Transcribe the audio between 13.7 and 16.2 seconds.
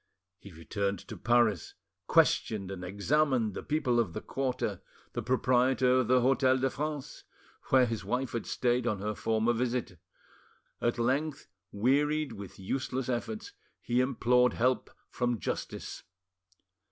he implored help from justice.